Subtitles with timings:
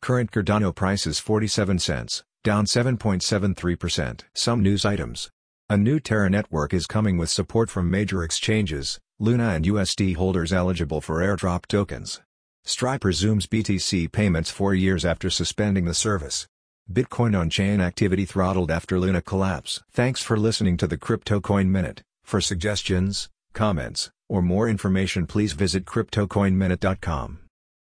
[0.00, 4.20] Current Cardano price is 47 cents, down 7.73%.
[4.34, 5.30] Some news items.
[5.70, 10.52] A new Terra network is coming with support from major exchanges, Luna and UST holders
[10.52, 12.20] eligible for airdrop tokens.
[12.64, 16.46] Stripe resumes BTC payments four years after suspending the service.
[16.92, 19.82] Bitcoin on-chain activity throttled after Luna collapse.
[19.92, 22.02] Thanks for listening to the Crypto Coin Minute.
[22.24, 27.43] For suggestions, comments, or more information please visit CryptoCoinMinute.com.